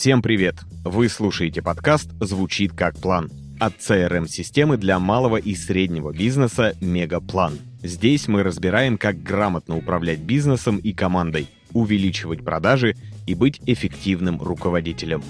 Всем 0.00 0.22
привет! 0.22 0.54
Вы 0.82 1.10
слушаете 1.10 1.60
подкаст 1.60 2.10
«Звучит 2.20 2.72
как 2.72 2.98
план» 2.98 3.28
от 3.60 3.74
CRM-системы 3.80 4.78
для 4.78 4.98
малого 4.98 5.36
и 5.36 5.54
среднего 5.54 6.10
бизнеса 6.10 6.74
«Мегаплан». 6.80 7.58
Здесь 7.82 8.26
мы 8.26 8.42
разбираем, 8.42 8.96
как 8.96 9.22
грамотно 9.22 9.76
управлять 9.76 10.20
бизнесом 10.20 10.78
и 10.78 10.94
командой, 10.94 11.50
увеличивать 11.74 12.42
продажи 12.42 12.96
и 13.26 13.34
быть 13.34 13.60
эффективным 13.66 14.40
руководителем. 14.40 15.22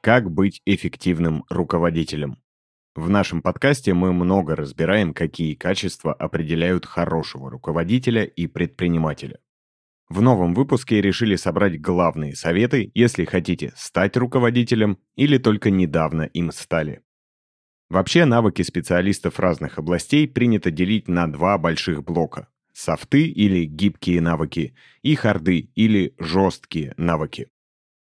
Как 0.00 0.30
быть 0.30 0.62
эффективным 0.64 1.44
руководителем? 1.50 2.36
В 2.94 3.10
нашем 3.10 3.42
подкасте 3.42 3.94
мы 3.94 4.12
много 4.12 4.54
разбираем, 4.54 5.12
какие 5.12 5.54
качества 5.54 6.12
определяют 6.12 6.86
хорошего 6.86 7.50
руководителя 7.50 8.22
и 8.22 8.46
предпринимателя. 8.46 9.40
В 10.08 10.22
новом 10.22 10.54
выпуске 10.54 11.02
решили 11.02 11.36
собрать 11.36 11.80
главные 11.80 12.34
советы, 12.34 12.90
если 12.94 13.26
хотите 13.26 13.72
стать 13.76 14.16
руководителем 14.16 14.98
или 15.16 15.36
только 15.36 15.70
недавно 15.70 16.22
им 16.22 16.50
стали. 16.50 17.02
Вообще 17.90 18.24
навыки 18.24 18.62
специалистов 18.62 19.38
разных 19.38 19.78
областей 19.78 20.26
принято 20.26 20.70
делить 20.70 21.08
на 21.08 21.30
два 21.30 21.58
больших 21.58 22.04
блока– 22.04 22.48
софты 22.72 23.26
или 23.26 23.64
гибкие 23.64 24.22
навыки 24.22 24.74
и 25.02 25.14
харды 25.14 25.70
или 25.74 26.14
жесткие 26.18 26.94
навыки. 26.96 27.48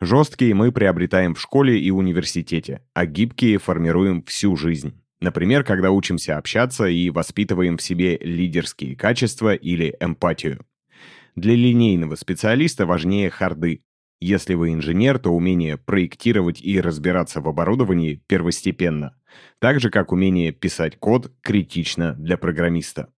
Жесткие 0.02 0.54
мы 0.54 0.72
приобретаем 0.72 1.36
в 1.36 1.42
школе 1.42 1.78
и 1.78 1.92
университете, 1.92 2.82
а 2.94 3.06
гибкие 3.06 3.58
формируем 3.58 4.24
всю 4.24 4.56
жизнь. 4.56 5.02
Например, 5.20 5.66
когда 5.66 5.92
учимся 5.92 6.38
общаться 6.38 6.86
и 6.86 7.10
воспитываем 7.10 7.76
в 7.76 7.82
себе 7.82 8.18
лидерские 8.18 8.96
качества 8.96 9.54
или 9.54 9.98
эмпатию. 10.00 10.66
Для 11.40 11.56
линейного 11.56 12.16
специалиста 12.16 12.86
важнее 12.86 13.30
харды. 13.30 13.82
Если 14.20 14.56
вы 14.56 14.74
инженер, 14.74 15.20
то 15.20 15.30
умение 15.30 15.78
проектировать 15.78 16.62
и 16.62 16.82
разбираться 16.82 17.40
в 17.40 17.48
оборудовании 17.48 18.22
первостепенно, 18.28 19.16
так 19.60 19.80
же 19.80 19.90
как 19.90 20.12
умение 20.12 20.52
писать 20.52 20.98
код 21.00 21.32
критично 21.42 22.14
для 22.16 22.36
программиста. 22.36 23.14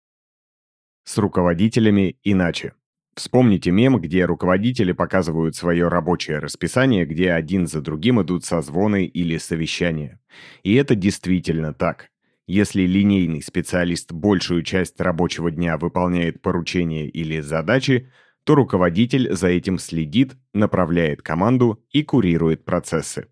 С 1.04 1.18
руководителями 1.18 2.20
иначе. 2.24 2.74
Вспомните 3.16 3.72
мем, 3.72 4.00
где 4.00 4.26
руководители 4.26 4.92
показывают 4.92 5.56
свое 5.56 5.88
рабочее 5.88 6.38
расписание, 6.38 7.08
где 7.08 7.32
один 7.32 7.66
за 7.66 7.82
другим 7.82 8.22
идут 8.22 8.46
созвоны 8.46 9.06
или 9.06 9.40
совещания. 9.40 10.20
И 10.62 10.76
это 10.76 10.94
действительно 10.94 11.74
так. 11.74 12.12
Если 12.48 12.84
линейный 12.84 13.42
специалист 13.42 14.12
большую 14.12 14.64
часть 14.64 15.00
рабочего 15.00 15.52
дня 15.52 15.78
выполняет 15.78 16.42
поручения 16.42 17.08
или 17.08 17.40
задачи, 17.40 18.10
то 18.44 18.56
руководитель 18.56 19.34
за 19.34 19.48
этим 19.48 19.78
следит, 19.78 20.36
направляет 20.54 21.22
команду 21.22 21.84
и 21.92 22.04
курирует 22.04 22.66
процессы. 22.66 23.28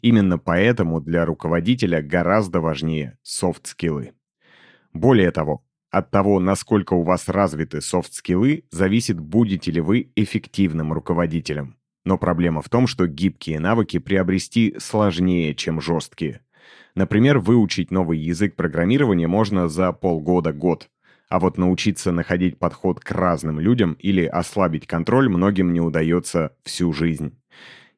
Именно 0.00 0.38
поэтому 0.38 1.00
для 1.00 1.24
руководителя 1.24 2.02
гораздо 2.02 2.60
важнее 2.60 3.18
софт-скиллы. 3.22 4.12
Более 4.92 5.30
того, 5.30 5.64
от 5.90 6.10
того, 6.10 6.40
насколько 6.40 6.94
у 6.94 7.02
вас 7.02 7.28
развиты 7.28 7.80
софт-скиллы, 7.80 8.64
зависит, 8.70 9.20
будете 9.20 9.70
ли 9.70 9.80
вы 9.80 10.10
эффективным 10.16 10.92
руководителем. 10.92 11.76
Но 12.04 12.18
проблема 12.18 12.62
в 12.62 12.68
том, 12.68 12.86
что 12.86 13.06
гибкие 13.06 13.58
навыки 13.60 13.98
приобрести 13.98 14.76
сложнее, 14.78 15.54
чем 15.54 15.80
жесткие. 15.80 16.40
Например, 16.96 17.38
выучить 17.38 17.90
новый 17.90 18.18
язык 18.18 18.56
программирования 18.56 19.28
можно 19.28 19.68
за 19.68 19.92
полгода-год. 19.92 20.88
А 21.28 21.38
вот 21.38 21.58
научиться 21.58 22.10
находить 22.10 22.58
подход 22.58 23.00
к 23.00 23.10
разным 23.10 23.60
людям 23.60 23.92
или 24.00 24.24
ослабить 24.24 24.86
контроль 24.86 25.28
многим 25.28 25.74
не 25.74 25.80
удается 25.80 26.56
всю 26.64 26.92
жизнь. 26.94 27.38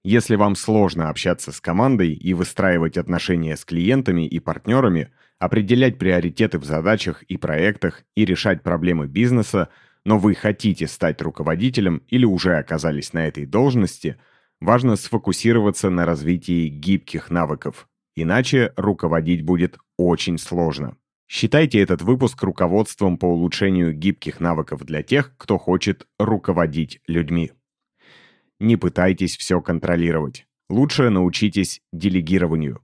Если 0.03 0.35
вам 0.35 0.57
сложно 0.57 1.11
общаться 1.11 1.53
с 1.53 1.61
командой 1.61 2.13
и 2.13 2.35
выстраивать 2.35 2.99
отношения 2.99 3.57
с 3.57 3.65
клиентами 3.65 4.27
и 4.27 4.41
партнерами, 4.41 5.13
определять 5.39 5.99
приоритеты 5.99 6.59
в 6.59 6.65
задачах 6.65 7.23
и 7.25 7.37
проектах 7.37 8.03
и 8.17 8.25
решать 8.25 8.65
проблемы 8.65 9.07
бизнеса, 9.07 9.69
но 10.05 10.19
вы 10.19 10.35
хотите 10.35 10.89
стать 10.89 11.23
руководителем 11.23 12.03
или 12.09 12.25
уже 12.25 12.57
оказались 12.57 13.13
на 13.13 13.29
этой 13.29 13.47
должности, 13.47 14.17
важно 14.61 14.97
сфокусироваться 14.97 15.89
на 15.89 16.05
развитии 16.05 16.69
гибких 16.69 17.31
навыков. 17.31 17.87
Иначе 18.21 18.73
руководить 18.77 19.43
будет 19.43 19.79
очень 19.97 20.39
сложно. 20.39 20.97
Считайте 21.29 21.79
этот 21.79 22.03
выпуск 22.03 22.43
руководством 22.43 23.17
по 23.17 23.27
улучшению 23.27 23.93
гибких 23.95 24.41
навыков 24.41 24.85
для 24.85 25.05
тех, 25.05 25.35
кто 25.37 25.57
хочет 25.57 26.09
руководить 26.19 27.01
людьми. 27.07 27.53
Не 28.59 28.77
пытайтесь 28.77 29.37
все 29.37 29.61
контролировать. 29.61 30.49
Лучше 30.69 31.11
научитесь 31.11 31.81
делегированию. 31.93 32.83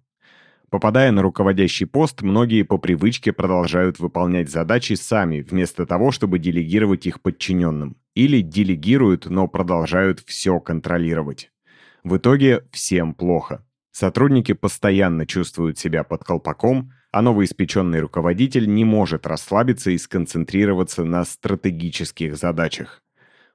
Попадая 0.70 1.10
на 1.10 1.22
руководящий 1.22 1.86
пост, 1.86 2.22
многие 2.22 2.62
по 2.62 2.78
привычке 2.78 3.32
продолжают 3.32 3.98
выполнять 3.98 4.48
задачи 4.48 4.92
сами, 4.92 5.40
вместо 5.40 5.84
того, 5.84 6.12
чтобы 6.12 6.38
делегировать 6.38 7.06
их 7.06 7.20
подчиненным. 7.20 7.96
Или 8.14 8.40
делегируют, 8.40 9.26
но 9.26 9.48
продолжают 9.48 10.20
все 10.20 10.60
контролировать. 10.60 11.50
В 12.04 12.18
итоге 12.18 12.64
всем 12.70 13.14
плохо. 13.14 13.64
Сотрудники 13.94 14.54
постоянно 14.54 15.24
чувствуют 15.24 15.78
себя 15.78 16.02
под 16.02 16.24
колпаком, 16.24 16.90
а 17.12 17.22
новоиспеченный 17.22 18.00
руководитель 18.00 18.68
не 18.68 18.84
может 18.84 19.24
расслабиться 19.24 19.92
и 19.92 19.98
сконцентрироваться 19.98 21.04
на 21.04 21.24
стратегических 21.24 22.36
задачах. 22.36 23.04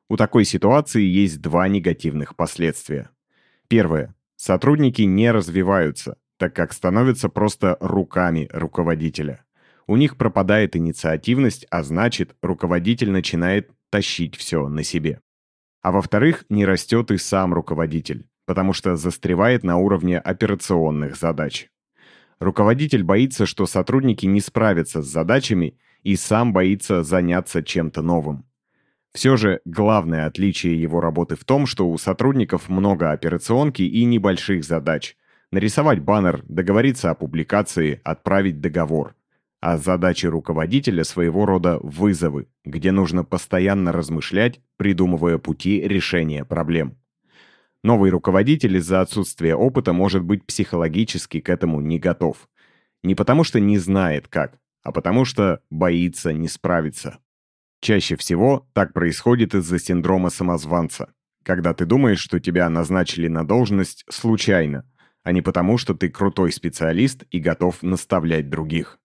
У 0.08 0.16
такой 0.16 0.46
ситуации 0.46 1.04
есть 1.04 1.42
два 1.42 1.68
негативных 1.68 2.38
последствия. 2.38 3.10
Первое. 3.68 4.16
Сотрудники 4.38 5.02
не 5.02 5.30
развиваются, 5.30 6.16
так 6.38 6.56
как 6.56 6.72
становятся 6.72 7.28
просто 7.28 7.76
руками 7.82 8.48
руководителя. 8.54 9.44
У 9.88 9.98
них 9.98 10.16
пропадает 10.16 10.78
инициативность, 10.78 11.68
а 11.70 11.84
значит, 11.84 12.38
руководитель 12.42 13.12
начинает 13.12 13.72
тащить 13.90 14.38
все 14.38 14.70
на 14.70 14.84
себе. 14.84 15.20
А 15.82 15.92
во-вторых, 15.92 16.46
не 16.48 16.66
растет 16.66 17.12
и 17.12 17.18
сам 17.18 17.54
руководитель, 17.54 18.30
потому 18.50 18.74
что 18.74 18.96
застревает 18.96 19.64
на 19.64 19.78
уровне 19.78 20.18
операционных 20.18 21.16
задач. 21.18 21.70
Руководитель 22.40 23.04
боится, 23.04 23.46
что 23.46 23.68
сотрудники 23.68 24.26
не 24.26 24.42
справятся 24.42 25.04
с 25.04 25.06
задачами 25.06 25.78
и 26.02 26.16
сам 26.16 26.52
боится 26.52 27.04
заняться 27.04 27.62
чем-то 27.62 28.02
новым. 28.02 28.46
Все 29.14 29.38
же 29.38 29.62
главное 29.66 30.26
отличие 30.26 30.82
его 30.82 31.00
работы 31.00 31.36
в 31.36 31.46
том, 31.46 31.68
что 31.68 31.88
у 31.88 31.96
сотрудников 32.00 32.70
много 32.70 33.12
операционки 33.12 33.84
и 33.84 34.04
небольших 34.06 34.64
задач. 34.64 35.16
Нарисовать 35.52 36.00
баннер, 36.00 36.44
договориться 36.50 37.12
о 37.12 37.14
публикации, 37.14 38.02
отправить 38.04 38.60
договор. 38.62 39.14
А 39.62 39.78
задачи 39.78 40.26
руководителя 40.26 41.04
своего 41.04 41.46
рода 41.46 41.78
вызовы, 41.84 42.48
где 42.66 42.92
нужно 42.92 43.24
постоянно 43.24 43.92
размышлять, 43.92 44.60
придумывая 44.78 45.38
пути 45.38 45.82
решения 45.82 46.44
проблем. 46.46 46.99
Новый 47.84 48.12
руководитель 48.12 48.76
из-за 48.78 49.02
отсутствия 49.02 49.56
опыта 49.56 49.94
может 49.94 50.24
быть 50.24 50.46
психологически 50.46 51.40
к 51.40 51.50
этому 51.50 51.80
не 51.80 51.98
готов. 51.98 52.50
Не 53.04 53.16
потому 53.16 53.46
что 53.46 53.60
не 53.62 53.78
знает 53.78 54.28
как, 54.28 54.60
а 54.84 54.92
потому 54.92 55.24
что 55.24 55.62
боится 55.70 56.34
не 56.34 56.50
справиться. 56.50 57.20
Чаще 57.82 58.18
всего 58.18 58.68
так 58.74 58.92
происходит 58.94 59.56
из-за 59.56 59.80
синдрома 59.80 60.30
самозванца, 60.30 61.14
когда 61.44 61.74
ты 61.74 61.86
думаешь, 61.86 62.20
что 62.20 62.42
тебя 62.42 62.68
назначили 62.70 63.30
на 63.30 63.48
должность 63.48 64.04
случайно, 64.10 64.86
а 65.24 65.32
не 65.32 65.42
потому, 65.42 65.78
что 65.78 65.94
ты 65.94 66.10
крутой 66.10 66.52
специалист 66.52 67.24
и 67.32 67.40
готов 67.40 67.82
наставлять 67.82 68.50
других. 68.50 69.00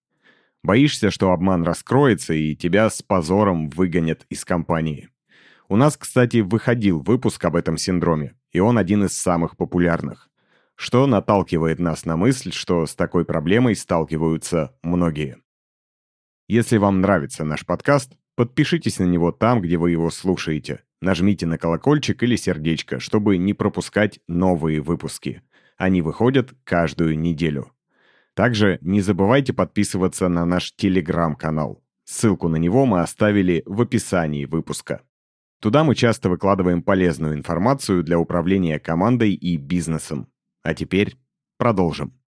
Боишься, 0.65 1.13
что 1.13 1.31
обман 1.31 1.63
раскроется 1.63 2.35
и 2.35 2.57
тебя 2.57 2.91
с 2.91 3.03
позором 3.03 3.69
выгонят 3.69 4.27
из 4.31 4.45
компании. 4.45 5.11
У 5.69 5.77
нас, 5.77 5.97
кстати, 5.97 6.39
выходил 6.39 7.01
выпуск 7.01 7.45
об 7.45 7.55
этом 7.55 7.77
синдроме, 7.77 8.35
и 8.55 8.61
он 8.61 8.79
один 8.79 9.05
из 9.05 9.13
самых 9.13 9.59
популярных. 9.59 10.31
Что 10.77 11.07
наталкивает 11.07 11.79
нас 11.79 12.07
на 12.07 12.17
мысль, 12.17 12.53
что 12.53 12.87
с 12.87 12.95
такой 12.95 13.25
проблемой 13.25 13.77
сталкиваются 13.77 14.75
многие. 14.83 15.39
Если 16.49 16.79
вам 16.79 17.01
нравится 17.01 17.45
наш 17.45 17.67
подкаст, 17.67 18.13
подпишитесь 18.37 18.99
на 18.99 19.05
него 19.05 19.33
там, 19.33 19.61
где 19.61 19.77
вы 19.77 19.91
его 19.91 20.11
слушаете. 20.11 20.83
Нажмите 21.01 21.47
на 21.47 21.59
колокольчик 21.59 22.23
или 22.23 22.37
сердечко, 22.37 23.01
чтобы 23.01 23.37
не 23.37 23.55
пропускать 23.55 24.21
новые 24.29 24.81
выпуски. 24.81 25.43
Они 25.77 26.01
выходят 26.01 26.55
каждую 26.65 27.19
неделю. 27.19 27.73
Также 28.35 28.79
не 28.81 29.01
забывайте 29.01 29.53
подписываться 29.53 30.29
на 30.29 30.45
наш 30.45 30.75
телеграм-канал. 30.75 31.83
Ссылку 32.05 32.49
на 32.49 32.57
него 32.57 32.87
мы 32.87 33.01
оставили 33.01 33.63
в 33.67 33.81
описании 33.81 34.45
выпуска. 34.45 35.03
Туда 35.65 35.83
мы 35.83 35.95
часто 35.95 36.29
выкладываем 36.29 36.83
полезную 36.83 37.33
информацию 37.33 38.05
для 38.05 38.19
управления 38.19 38.79
командой 38.79 39.33
и 39.33 39.57
бизнесом. 39.57 40.31
А 40.63 40.75
теперь 40.75 41.17
продолжим. 41.57 42.21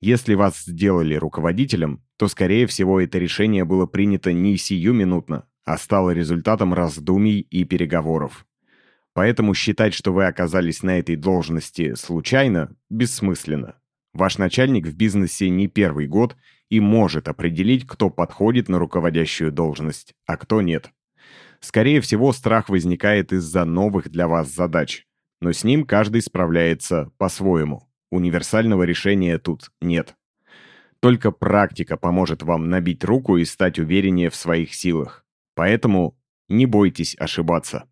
Если 0.00 0.34
вас 0.34 0.62
сделали 0.62 1.16
руководителем, 1.16 2.04
то, 2.16 2.28
скорее 2.28 2.68
всего, 2.68 3.00
это 3.00 3.18
решение 3.18 3.64
было 3.64 3.86
принято 3.86 4.32
не 4.32 4.56
сиюминутно, 4.56 5.48
а 5.64 5.76
стало 5.76 6.10
результатом 6.10 6.72
раздумий 6.72 7.40
и 7.40 7.64
переговоров. 7.64 8.46
Поэтому 9.14 9.52
считать, 9.52 9.92
что 9.92 10.12
вы 10.12 10.26
оказались 10.26 10.84
на 10.84 11.00
этой 11.00 11.16
должности 11.16 11.96
случайно, 11.96 12.76
бессмысленно. 12.88 13.80
Ваш 14.14 14.38
начальник 14.38 14.86
в 14.86 14.94
бизнесе 14.94 15.50
не 15.50 15.66
первый 15.66 16.06
год 16.06 16.36
и 16.68 16.78
может 16.78 17.26
определить, 17.26 17.84
кто 17.84 18.10
подходит 18.10 18.68
на 18.68 18.78
руководящую 18.78 19.50
должность, 19.50 20.14
а 20.24 20.36
кто 20.36 20.62
нет. 20.62 20.92
Скорее 21.62 22.00
всего, 22.00 22.32
страх 22.32 22.68
возникает 22.68 23.32
из-за 23.32 23.64
новых 23.64 24.10
для 24.10 24.26
вас 24.26 24.52
задач, 24.52 25.06
но 25.40 25.52
с 25.52 25.62
ним 25.62 25.86
каждый 25.86 26.20
справляется 26.20 27.12
по-своему. 27.18 27.88
Универсального 28.10 28.82
решения 28.82 29.38
тут 29.38 29.70
нет. 29.80 30.16
Только 31.00 31.30
практика 31.30 31.96
поможет 31.96 32.42
вам 32.42 32.68
набить 32.68 33.04
руку 33.04 33.36
и 33.36 33.44
стать 33.44 33.78
увереннее 33.78 34.28
в 34.28 34.34
своих 34.34 34.74
силах. 34.74 35.24
Поэтому 35.54 36.18
не 36.48 36.66
бойтесь 36.66 37.16
ошибаться. 37.18 37.88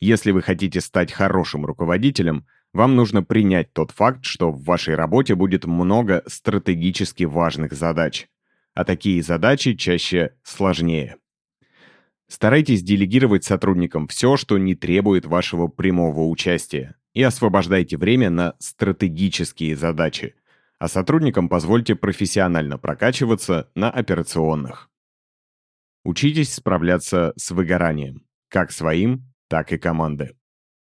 Если 0.00 0.32
вы 0.32 0.42
хотите 0.42 0.80
стать 0.80 1.12
хорошим 1.12 1.64
руководителем, 1.64 2.46
вам 2.72 2.96
нужно 2.96 3.22
принять 3.22 3.72
тот 3.72 3.92
факт, 3.92 4.24
что 4.24 4.50
в 4.50 4.64
вашей 4.64 4.96
работе 4.96 5.36
будет 5.36 5.64
много 5.66 6.22
стратегически 6.26 7.24
важных 7.24 7.72
задач. 7.72 8.28
А 8.74 8.84
такие 8.84 9.22
задачи 9.22 9.74
чаще 9.74 10.34
сложнее. 10.42 11.16
Старайтесь 12.28 12.82
делегировать 12.82 13.44
сотрудникам 13.44 14.08
все, 14.08 14.36
что 14.36 14.58
не 14.58 14.74
требует 14.74 15.26
вашего 15.26 15.68
прямого 15.68 16.28
участия, 16.28 16.96
и 17.14 17.22
освобождайте 17.22 17.96
время 17.96 18.30
на 18.30 18.54
стратегические 18.58 19.76
задачи, 19.76 20.34
а 20.78 20.88
сотрудникам 20.88 21.48
позвольте 21.48 21.94
профессионально 21.94 22.78
прокачиваться 22.78 23.70
на 23.74 23.90
операционных. 23.90 24.90
Учитесь 26.04 26.52
справляться 26.52 27.32
с 27.36 27.50
выгоранием, 27.52 28.26
как 28.48 28.72
своим, 28.72 29.32
так 29.48 29.72
и 29.72 29.78
команды. 29.78 30.36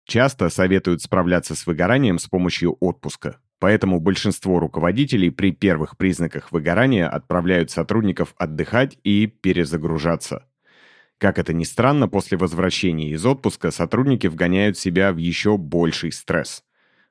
Часто 0.06 0.50
советуют 0.50 1.02
справляться 1.02 1.56
с 1.56 1.66
выгоранием 1.68 2.20
с 2.20 2.28
помощью 2.28 2.76
отпуска, 2.80 3.40
поэтому 3.60 4.00
большинство 4.00 4.60
руководителей 4.60 5.30
при 5.30 5.52
первых 5.52 5.98
признаках 5.98 6.52
выгорания 6.52 7.08
отправляют 7.08 7.72
сотрудников 7.72 8.34
отдыхать 8.38 8.98
и 9.04 9.28
перезагружаться. 9.28 10.48
Как 11.20 11.38
это 11.38 11.52
ни 11.52 11.66
странно, 11.66 12.08
после 12.08 12.38
возвращения 12.38 13.10
из 13.10 13.26
отпуска 13.26 13.72
сотрудники 13.72 14.28
вгоняют 14.28 14.78
себя 14.78 15.12
в 15.12 15.18
еще 15.18 15.58
больший 15.58 16.14
стресс. 16.14 16.64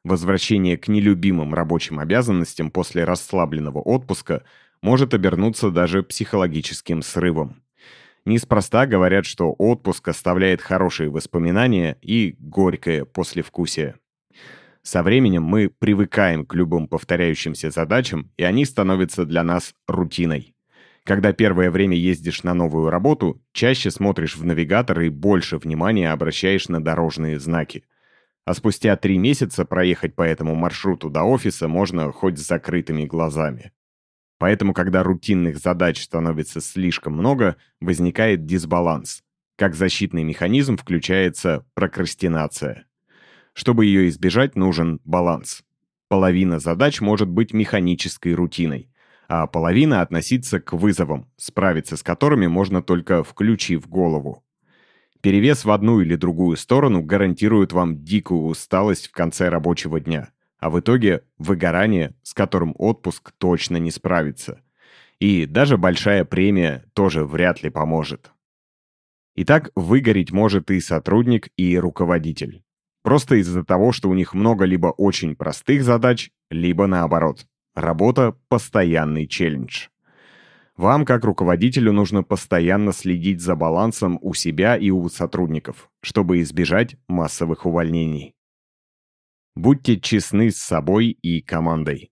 Возвращение 0.03 0.79
к 0.79 0.89
нелюбимым 0.89 1.53
рабочим 1.53 1.99
обязанностям 1.99 2.71
после 2.71 3.05
расслабленного 3.05 3.81
отпуска 3.81 4.45
может 4.81 5.13
обернуться 5.13 5.71
даже 5.71 6.03
психологическим 6.03 7.03
срывом. 7.03 7.63
Неспроста 8.25 8.87
говорят, 8.87 9.27
что 9.27 9.55
отпуск 9.59 10.09
оставляет 10.09 10.63
хорошие 10.63 11.11
воспоминания 11.11 11.99
и 12.01 12.35
горькое 12.39 13.05
послевкусие. 13.05 13.97
Со 14.83 15.03
временем 15.03 15.43
мы 15.43 15.69
привыкаем 15.69 16.47
к 16.47 16.55
любым 16.55 16.89
повторяющимся 16.89 17.71
задачам, 17.71 18.31
и 18.39 18.45
они 18.45 18.65
становятся 18.65 19.27
для 19.27 19.43
нас 19.43 19.75
рутиной. 19.87 20.55
Когда 21.09 21.33
первое 21.33 21.71
время 21.71 21.97
ездишь 21.97 22.43
на 22.43 22.53
новую 22.53 22.91
работу, 22.91 23.41
чаще 23.53 23.91
смотришь 23.91 24.37
в 24.37 24.45
навигатор 24.45 25.01
и 25.01 25.09
больше 25.09 25.57
внимания 25.57 26.13
обращаешь 26.13 26.69
на 26.69 26.85
дорожные 26.85 27.41
знаки. 27.41 27.85
А 28.45 28.53
спустя 28.53 28.95
три 28.95 29.17
месяца 29.17 29.65
проехать 29.65 30.15
по 30.15 30.21
этому 30.21 30.55
маршруту 30.55 31.09
до 31.09 31.23
офиса 31.23 31.67
можно 31.67 32.13
хоть 32.13 32.39
с 32.39 32.47
закрытыми 32.47 33.07
глазами. 33.07 33.73
Поэтому, 34.37 34.75
когда 34.75 35.03
рутинных 35.03 35.57
задач 35.57 36.03
становится 36.05 36.61
слишком 36.61 37.15
много, 37.15 37.57
возникает 37.81 38.45
дисбаланс. 38.45 39.23
Как 39.57 39.75
защитный 39.75 40.25
механизм 40.25 40.77
включается 40.77 41.65
прокрастинация. 41.73 42.85
Чтобы 43.55 43.87
ее 43.87 44.11
избежать, 44.11 44.57
нужен 44.57 45.01
баланс. 45.07 45.63
Половина 46.09 46.59
задач 46.59 47.01
может 47.01 47.31
быть 47.31 47.55
механической 47.55 48.35
рутиной, 48.35 48.91
а 49.29 49.47
половина 49.47 50.01
относиться 50.01 50.61
к 50.61 50.73
вызовам, 50.73 51.31
справиться 51.37 51.97
с 51.97 52.03
которыми 52.03 52.47
можно 52.47 52.83
только 52.83 53.23
включив 53.23 53.89
голову. 53.89 54.45
Перевес 55.21 55.65
в 55.65 55.71
одну 55.71 56.01
или 56.01 56.17
другую 56.17 56.57
сторону 56.57 57.03
гарантирует 57.03 57.73
вам 57.73 58.03
дикую 58.05 58.43
усталость 58.43 59.09
в 59.09 59.13
конце 59.13 59.49
рабочего 59.49 60.01
дня– 60.01 60.31
а 60.59 60.71
в 60.71 60.81
итоге 60.81 61.25
выгорание, 61.39 62.15
с 62.23 62.35
которым 62.35 62.75
отпуск 62.79 63.33
точно 63.39 63.77
не 63.77 63.91
справится. 63.91 64.61
И 65.21 65.47
даже 65.47 65.77
большая 65.77 66.25
премия 66.25 66.85
тоже 66.95 67.25
вряд 67.25 67.63
ли 67.63 67.71
поможет. 67.71 68.33
Итак, 69.37 69.71
выгореть 69.75 70.33
может 70.33 70.71
и 70.71 70.81
сотрудник, 70.81 71.49
и 71.57 71.79
руководитель. 71.79 72.65
Просто 73.03 73.37
из-за 73.37 73.65
того, 73.65 73.93
что 73.93 74.09
у 74.11 74.15
них 74.15 74.35
много 74.35 74.65
либо 74.65 74.89
очень 74.89 75.37
простых 75.37 75.85
задач, 75.85 76.31
либо 76.51 76.87
наоборот. 76.87 77.47
Работа– 77.79 78.35
постоянный 78.49 79.29
челлендж. 79.29 79.87
Вам, 80.77 81.05
как 81.05 81.23
руководителю, 81.25 81.93
нужно 81.93 82.25
постоянно 82.25 82.93
следить 82.93 83.41
за 83.41 83.55
балансом 83.55 84.19
у 84.21 84.35
себя 84.35 84.77
и 84.77 84.91
у 84.91 85.09
сотрудников, 85.09 85.89
чтобы 86.03 86.41
избежать 86.41 86.97
массовых 87.07 87.67
увольнений. 87.67 88.35
Будьте 89.55 90.01
честны 90.01 90.51
с 90.51 90.57
собой 90.57 91.11
и 91.11 91.41
командой. 91.41 92.11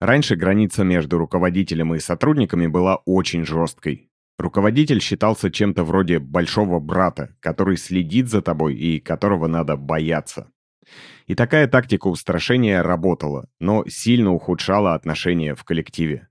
Раньше 0.00 0.36
граница 0.36 0.84
между 0.84 1.18
руководителем 1.18 1.94
и 1.94 1.98
сотрудниками 1.98 2.66
была 2.66 2.96
очень 3.04 3.44
жесткой. 3.44 4.10
Руководитель 4.38 5.02
считался 5.02 5.50
чем-то 5.50 5.84
вроде 5.84 6.18
большого 6.18 6.80
брата, 6.80 7.36
который 7.40 7.76
следит 7.76 8.30
за 8.30 8.40
тобой 8.40 8.74
и 8.74 9.00
которого 9.00 9.48
надо 9.48 9.76
бояться. 9.76 10.50
И 11.26 11.34
такая 11.34 11.68
тактика 11.68 12.06
устрашения 12.08 12.82
работала, 12.82 13.48
но 13.60 13.84
сильно 13.86 14.32
ухудшала 14.32 14.94
отношения 14.94 15.54
в 15.54 15.64
коллективе. 15.64 16.28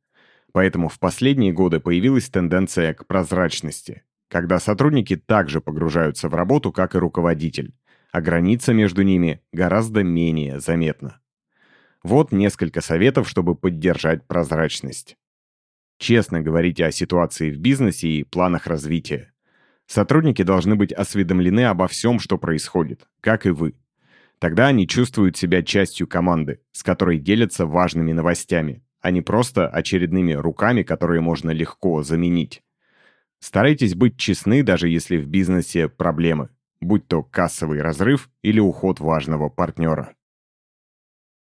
Поэтому 0.51 0.89
в 0.89 0.99
последние 0.99 1.53
годы 1.53 1.79
появилась 1.79 2.29
тенденция 2.29 2.93
к 2.93 3.05
прозрачности, 3.05 4.03
когда 4.29 4.59
сотрудники 4.59 5.15
также 5.15 5.61
погружаются 5.61 6.29
в 6.29 6.35
работу, 6.35 6.71
как 6.71 6.95
и 6.95 6.97
руководитель, 6.97 7.73
а 8.11 8.21
граница 8.21 8.73
между 8.73 9.03
ними 9.03 9.41
гораздо 9.51 10.03
менее 10.03 10.59
заметна. 10.59 11.19
Вот 12.03 12.31
несколько 12.31 12.81
советов, 12.81 13.29
чтобы 13.29 13.55
поддержать 13.55 14.25
прозрачность. 14.27 15.17
Честно 15.99 16.41
говорите 16.41 16.85
о 16.85 16.91
ситуации 16.91 17.51
в 17.51 17.59
бизнесе 17.59 18.07
и 18.07 18.23
планах 18.23 18.67
развития. 18.67 19.33
Сотрудники 19.87 20.43
должны 20.43 20.75
быть 20.75 20.93
осведомлены 20.93 21.65
обо 21.65 21.87
всем, 21.87 22.19
что 22.19 22.37
происходит, 22.37 23.07
как 23.21 23.45
и 23.45 23.49
вы. 23.49 23.75
Тогда 24.39 24.67
они 24.67 24.87
чувствуют 24.87 25.37
себя 25.37 25.63
частью 25.63 26.07
команды, 26.07 26.61
с 26.71 26.83
которой 26.83 27.19
делятся 27.19 27.65
важными 27.65 28.11
новостями, 28.11 28.83
а 29.01 29.11
не 29.11 29.21
просто 29.21 29.67
очередными 29.67 30.33
руками, 30.33 30.83
которые 30.83 31.21
можно 31.21 31.51
легко 31.51 32.03
заменить. 32.03 32.63
Старайтесь 33.39 33.95
быть 33.95 34.17
честны, 34.17 34.63
даже 34.63 34.89
если 34.89 35.17
в 35.17 35.27
бизнесе 35.27 35.89
проблемы 35.89 36.49
будь 36.81 37.07
то 37.07 37.23
кассовый 37.23 37.81
разрыв 37.81 38.29
или 38.41 38.59
уход 38.59 38.99
важного 38.99 39.49
партнера. 39.49 40.13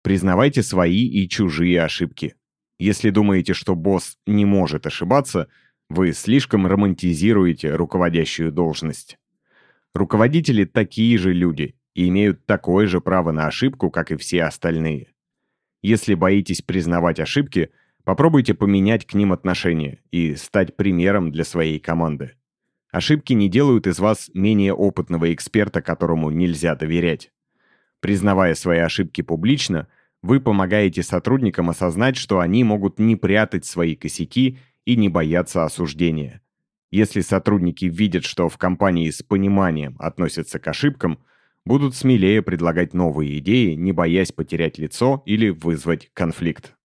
Признавайте 0.01 0.61
свои 0.63 1.07
и 1.07 1.27
чужие 1.27 1.81
ошибки. 1.81 2.35
Если 2.77 3.09
думаете, 3.09 3.53
что 3.53 3.75
босс 3.75 4.17
не 4.27 4.45
может 4.45 4.85
ошибаться, 4.85 5.47
вы 5.89 6.13
слишком 6.13 6.67
романтизируете 6.67 7.75
руководящую 7.75 8.51
должность. 8.51 9.17
Руководители 9.93 10.65
такие 10.65 11.17
же 11.17 11.33
люди 11.33 11.75
и 11.95 12.09
имеют 12.09 12.45
такое 12.45 12.85
же 12.85 13.01
право 13.01 13.31
на 13.31 13.47
ошибку, 13.47 13.89
как 13.89 14.11
и 14.11 14.17
все 14.17 14.43
остальные. 14.43 15.07
Если 15.81 16.13
боитесь 16.13 16.61
признавать 16.61 17.19
ошибки, 17.19 17.71
попробуйте 18.03 18.53
поменять 18.53 19.05
к 19.05 19.13
ним 19.13 19.31
отношение 19.31 20.01
и 20.11 20.35
стать 20.35 20.75
примером 20.75 21.31
для 21.31 21.43
своей 21.43 21.79
команды. 21.79 22.33
Ошибки 22.91 23.33
не 23.33 23.49
делают 23.49 23.87
из 23.87 23.99
вас 23.99 24.29
менее 24.33 24.73
опытного 24.73 25.33
эксперта, 25.33 25.81
которому 25.81 26.29
нельзя 26.29 26.75
доверять. 26.75 27.31
Признавая 27.99 28.55
свои 28.55 28.79
ошибки 28.79 29.21
публично, 29.21 29.87
вы 30.21 30.39
помогаете 30.39 31.03
сотрудникам 31.03 31.69
осознать, 31.69 32.17
что 32.17 32.39
они 32.39 32.63
могут 32.63 32.99
не 32.99 33.15
прятать 33.15 33.65
свои 33.65 33.95
косяки 33.95 34.57
и 34.85 34.95
не 34.95 35.09
бояться 35.09 35.65
осуждения. 35.65 36.41
Если 36.91 37.21
сотрудники 37.21 37.85
видят, 37.85 38.25
что 38.25 38.47
в 38.47 38.57
компании 38.57 39.09
с 39.09 39.21
пониманием 39.21 39.95
относятся 39.99 40.59
к 40.59 40.67
ошибкам, 40.67 41.19
будут 41.65 41.95
смелее 41.95 42.41
предлагать 42.41 42.93
новые 42.93 43.39
идеи, 43.39 43.73
не 43.73 43.91
боясь 43.91 44.31
потерять 44.31 44.77
лицо 44.77 45.23
или 45.25 45.49
вызвать 45.49 46.09
конфликт. 46.13 46.75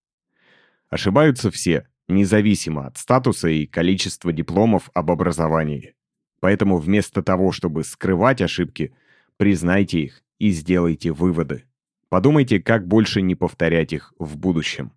Ошибаются 0.89 1.51
все, 1.51 1.87
независимо 2.07 2.87
от 2.87 2.97
статуса 2.97 3.47
и 3.47 3.65
количества 3.65 4.33
дипломов 4.33 4.89
об 4.93 5.11
образовании. 5.11 5.95
Поэтому 6.39 6.77
вместо 6.77 7.21
того, 7.21 7.51
чтобы 7.51 7.83
скрывать 7.83 8.41
ошибки, 8.41 8.93
признайте 9.37 9.99
их 9.99 10.23
и 10.39 10.49
сделайте 10.49 11.11
выводы. 11.11 11.65
Подумайте, 12.09 12.59
как 12.59 12.87
больше 12.87 13.21
не 13.21 13.35
повторять 13.35 13.93
их 13.93 14.13
в 14.17 14.37
будущем. 14.37 14.91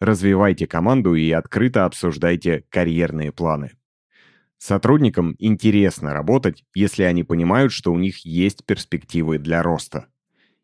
Развивайте 0.00 0.66
команду 0.66 1.14
и 1.14 1.30
открыто 1.30 1.84
обсуждайте 1.84 2.64
карьерные 2.70 3.32
планы. 3.32 3.77
Сотрудникам 4.58 5.36
интересно 5.38 6.12
работать, 6.12 6.64
если 6.74 7.04
они 7.04 7.22
понимают, 7.22 7.72
что 7.72 7.92
у 7.92 7.98
них 7.98 8.26
есть 8.26 8.66
перспективы 8.66 9.38
для 9.38 9.62
роста. 9.62 10.08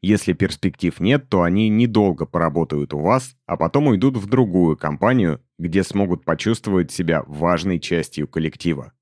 Если 0.03 0.35
перспектив 0.35 0.99
нет, 1.01 1.31
то 1.31 1.43
они 1.43 1.69
недолго 1.69 2.27
поработают 2.27 2.93
у 2.93 2.99
вас, 2.99 3.37
а 3.47 3.57
потом 3.57 3.87
уйдут 3.87 4.17
в 4.17 4.27
другую 4.27 4.77
компанию, 4.77 5.41
где 5.59 5.83
смогут 5.83 6.25
почувствовать 6.25 6.91
себя 6.91 7.23
важной 7.27 7.81
частью 7.81 8.29
коллектива. 8.29 8.93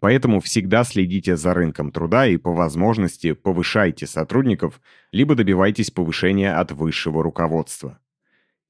Поэтому 0.00 0.40
всегда 0.40 0.84
следите 0.84 1.36
за 1.36 1.54
рынком 1.54 1.92
труда 1.92 2.26
и 2.26 2.36
по 2.36 2.52
возможности 2.52 3.32
повышайте 3.32 4.06
сотрудников, 4.06 4.80
либо 5.12 5.34
добивайтесь 5.34 5.90
повышения 5.90 6.54
от 6.54 6.72
высшего 6.72 7.22
руководства. 7.22 8.00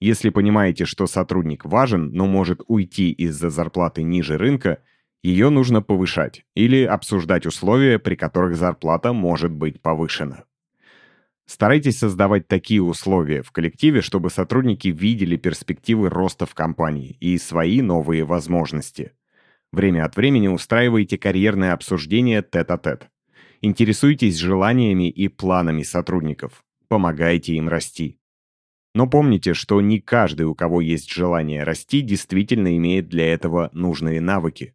Если 0.00 0.28
понимаете, 0.28 0.84
что 0.84 1.06
сотрудник 1.06 1.64
важен, 1.64 2.12
но 2.12 2.26
может 2.26 2.61
уйти 2.66 3.11
из-за 3.11 3.49
зарплаты 3.49 4.02
ниже 4.02 4.37
рынка, 4.37 4.80
ее 5.25 5.49
нужно 5.49 5.81
повышать 5.81 6.45
или 6.54 6.85
обсуждать 6.85 7.47
условия, 7.47 7.99
при 7.99 8.14
которых 8.14 8.57
зарплата 8.57 9.14
может 9.14 9.50
быть 9.50 9.81
повышена. 9.81 10.45
Старайтесь 11.47 11.99
создавать 11.99 12.47
такие 12.47 12.83
условия 12.83 13.40
в 13.43 13.50
коллективе, 13.50 14.02
чтобы 14.02 14.28
сотрудники 14.28 14.88
видели 14.88 15.37
перспективы 15.37 16.11
роста 16.11 16.45
в 16.45 16.54
компании 16.54 17.16
и 17.21 17.38
свои 17.38 17.81
новые 17.81 18.25
возможности. 18.25 19.12
Время 19.73 20.04
от 20.04 20.14
времени 20.14 20.49
устраивайте 20.49 21.16
карьерные 21.16 21.73
обсуждения 21.73 22.43
тет-а-тет. 22.43 23.04
-тет. 23.04 23.07
Интересуйтесь 23.62 24.37
желаниями 24.37 25.09
и 25.09 25.28
планами 25.28 25.85
сотрудников. 25.85 26.64
Помогайте 26.88 27.54
им 27.54 27.71
расти. 27.71 28.19
Но 28.95 29.07
помните, 29.07 29.54
что 29.54 29.81
не 29.81 30.00
каждый, 30.00 30.45
у 30.45 30.54
кого 30.54 30.83
есть 30.83 31.11
желание 31.11 31.62
расти, 31.62 32.02
действительно 32.02 32.76
имеет 32.76 33.09
для 33.09 33.33
этого 33.33 33.71
нужные 33.73 34.21
навыки. 34.21 34.75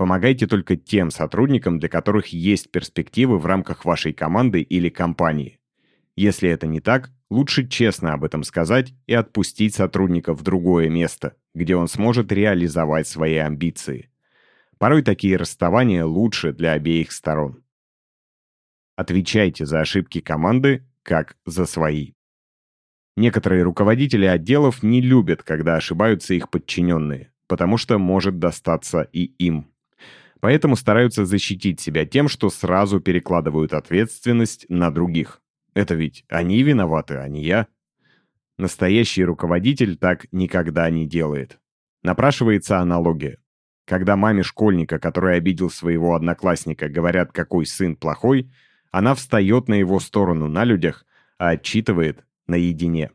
Помогайте 0.00 0.46
только 0.46 0.76
тем 0.76 1.10
сотрудникам, 1.10 1.78
для 1.78 1.90
которых 1.90 2.28
есть 2.28 2.70
перспективы 2.70 3.36
в 3.36 3.44
рамках 3.44 3.84
вашей 3.84 4.14
команды 4.14 4.62
или 4.62 4.88
компании. 4.88 5.60
Если 6.16 6.48
это 6.48 6.66
не 6.66 6.80
так, 6.80 7.10
лучше 7.28 7.68
честно 7.68 8.14
об 8.14 8.24
этом 8.24 8.42
сказать 8.42 8.94
и 9.06 9.12
отпустить 9.12 9.74
сотрудника 9.74 10.32
в 10.32 10.42
другое 10.42 10.88
место, 10.88 11.36
где 11.54 11.76
он 11.76 11.86
сможет 11.86 12.32
реализовать 12.32 13.08
свои 13.08 13.34
амбиции. 13.34 14.10
Порой 14.78 15.02
такие 15.02 15.36
расставания 15.36 16.06
лучше 16.06 16.54
для 16.54 16.72
обеих 16.72 17.12
сторон. 17.12 17.62
Отвечайте 18.96 19.66
за 19.66 19.80
ошибки 19.80 20.22
команды, 20.22 20.88
как 21.02 21.36
за 21.44 21.66
свои. 21.66 22.14
Некоторые 23.18 23.64
руководители 23.64 24.24
отделов 24.24 24.82
не 24.82 25.02
любят, 25.02 25.42
когда 25.42 25.76
ошибаются 25.76 26.32
их 26.32 26.48
подчиненные, 26.48 27.34
потому 27.46 27.76
что 27.76 27.98
может 27.98 28.38
достаться 28.38 29.02
и 29.02 29.24
им. 29.24 29.70
Поэтому 30.40 30.76
стараются 30.76 31.24
защитить 31.26 31.80
себя 31.80 32.06
тем, 32.06 32.28
что 32.28 32.48
сразу 32.50 33.00
перекладывают 33.00 33.74
ответственность 33.74 34.66
на 34.68 34.90
других. 34.90 35.42
Это 35.74 35.94
ведь 35.94 36.24
они 36.28 36.62
виноваты, 36.62 37.16
а 37.16 37.28
не 37.28 37.44
я. 37.44 37.66
Настоящий 38.56 39.24
руководитель 39.24 39.96
так 39.96 40.26
никогда 40.32 40.88
не 40.90 41.06
делает. 41.06 41.58
Напрашивается 42.02 42.78
аналогия. 42.78 43.38
Когда 43.86 44.16
маме 44.16 44.42
школьника, 44.42 44.98
который 44.98 45.36
обидел 45.36 45.70
своего 45.70 46.14
одноклассника, 46.14 46.88
говорят, 46.88 47.32
какой 47.32 47.66
сын 47.66 47.96
плохой, 47.96 48.50
она 48.90 49.14
встает 49.14 49.68
на 49.68 49.74
его 49.74 50.00
сторону 50.00 50.48
на 50.48 50.64
людях, 50.64 51.04
а 51.38 51.50
отчитывает 51.50 52.24
наедине. 52.46 53.10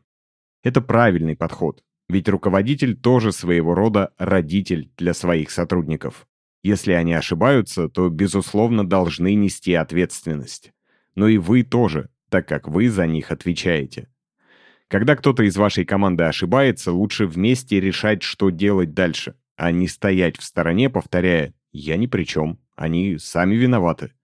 Это 0.62 0.80
правильный 0.80 1.36
подход, 1.36 1.82
ведь 2.08 2.28
руководитель 2.28 2.96
тоже 2.96 3.32
своего 3.32 3.74
рода 3.74 4.12
родитель 4.18 4.90
для 4.96 5.14
своих 5.14 5.50
сотрудников. 5.50 6.26
Если 6.66 6.90
они 6.90 7.14
ошибаются, 7.14 7.88
то, 7.88 8.08
безусловно, 8.08 8.84
должны 8.84 9.36
нести 9.36 9.72
ответственность. 9.72 10.72
Но 11.14 11.28
и 11.28 11.38
вы 11.38 11.62
тоже, 11.62 12.10
так 12.28 12.48
как 12.48 12.66
вы 12.66 12.88
за 12.90 13.06
них 13.06 13.30
отвечаете. 13.30 14.08
Когда 14.88 15.14
кто-то 15.14 15.44
из 15.44 15.56
вашей 15.56 15.84
команды 15.84 16.24
ошибается, 16.24 16.90
лучше 16.90 17.26
вместе 17.26 17.78
решать, 17.78 18.24
что 18.24 18.50
делать 18.50 18.94
дальше, 18.94 19.36
а 19.54 19.70
не 19.70 19.86
стоять 19.86 20.38
в 20.38 20.42
стороне, 20.42 20.90
повторяя 20.90 21.54
«я 21.70 21.96
ни 21.96 22.06
при 22.08 22.24
чем, 22.24 22.58
они 22.74 23.16
сами 23.16 23.54
виноваты». 23.54 24.14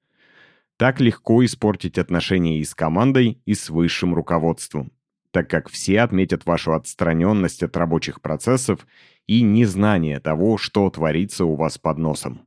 Так 0.79 1.01
легко 1.01 1.45
испортить 1.45 1.97
отношения 1.97 2.59
и 2.59 2.65
с 2.65 2.75
командой, 2.75 3.41
и 3.45 3.55
с 3.55 3.71
высшим 3.71 4.15
руководством 4.15 4.91
так 5.33 5.49
как 5.51 5.69
все 5.69 6.03
отметят 6.03 6.47
вашу 6.47 6.75
отстраненность 6.75 7.63
от 7.63 7.77
рабочих 7.77 8.21
процессов 8.21 8.87
и 9.27 9.43
незнание 9.43 10.21
того, 10.21 10.59
что 10.59 10.89
творится 10.91 11.45
у 11.45 11.57
вас 11.57 11.79
под 11.79 11.99
носом. 11.99 12.47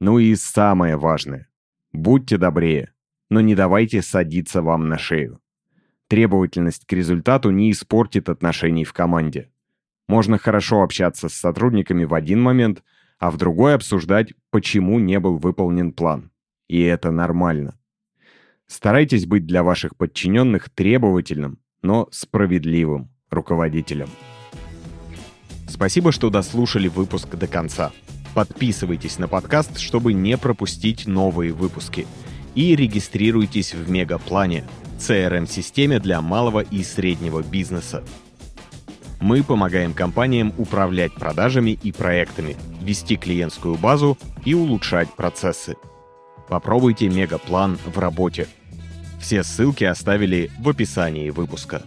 Ну 0.00 0.18
и 0.18 0.34
самое 0.34 0.96
важное. 0.96 1.48
Будьте 1.92 2.38
добрее, 2.38 2.94
но 3.28 3.40
не 3.40 3.54
давайте 3.54 4.00
садиться 4.00 4.62
вам 4.62 4.88
на 4.88 4.96
шею. 4.96 5.40
Требовательность 6.08 6.86
к 6.86 6.92
результату 6.92 7.50
не 7.50 7.70
испортит 7.70 8.28
отношений 8.28 8.84
в 8.84 8.92
команде. 8.92 9.52
Можно 10.08 10.38
хорошо 10.38 10.82
общаться 10.82 11.28
с 11.28 11.34
сотрудниками 11.34 12.04
в 12.04 12.14
один 12.14 12.40
момент, 12.40 12.82
а 13.18 13.30
в 13.30 13.36
другой 13.36 13.74
обсуждать, 13.74 14.32
почему 14.50 14.98
не 14.98 15.20
был 15.20 15.36
выполнен 15.36 15.92
план. 15.92 16.32
И 16.66 16.80
это 16.80 17.10
нормально. 17.10 17.78
Старайтесь 18.70 19.26
быть 19.26 19.46
для 19.46 19.64
ваших 19.64 19.96
подчиненных 19.96 20.70
требовательным, 20.70 21.58
но 21.82 22.06
справедливым 22.12 23.10
руководителем. 23.28 24.08
Спасибо, 25.68 26.12
что 26.12 26.30
дослушали 26.30 26.86
выпуск 26.86 27.34
до 27.34 27.48
конца. 27.48 27.90
Подписывайтесь 28.32 29.18
на 29.18 29.26
подкаст, 29.26 29.78
чтобы 29.78 30.12
не 30.12 30.38
пропустить 30.38 31.08
новые 31.08 31.52
выпуски. 31.52 32.06
И 32.54 32.76
регистрируйтесь 32.76 33.74
в 33.74 33.90
Мегаплане, 33.90 34.62
CRM-системе 34.98 35.98
для 35.98 36.20
малого 36.20 36.60
и 36.60 36.84
среднего 36.84 37.42
бизнеса. 37.42 38.04
Мы 39.20 39.42
помогаем 39.42 39.94
компаниям 39.94 40.54
управлять 40.58 41.12
продажами 41.14 41.72
и 41.82 41.90
проектами, 41.90 42.56
вести 42.82 43.16
клиентскую 43.16 43.74
базу 43.74 44.16
и 44.44 44.54
улучшать 44.54 45.08
процессы. 45.16 45.74
Попробуйте 46.48 47.08
Мегаплан 47.08 47.76
в 47.84 47.98
работе– 47.98 48.46
все 49.20 49.42
ссылки 49.44 49.84
оставили 49.84 50.50
в 50.58 50.68
описании 50.68 51.30
выпуска. 51.30 51.82